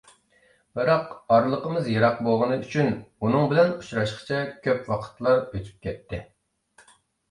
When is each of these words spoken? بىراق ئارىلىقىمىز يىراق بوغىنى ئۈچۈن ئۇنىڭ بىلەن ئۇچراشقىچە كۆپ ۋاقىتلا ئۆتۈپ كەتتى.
بىراق 0.79 1.11
ئارىلىقىمىز 1.35 1.91
يىراق 1.91 2.17
بوغىنى 2.29 2.59
ئۈچۈن 2.63 2.91
ئۇنىڭ 2.97 3.47
بىلەن 3.55 3.77
ئۇچراشقىچە 3.79 4.43
كۆپ 4.67 4.93
ۋاقىتلا 4.93 5.39
ئۆتۈپ 5.41 5.75
كەتتى. 5.91 6.27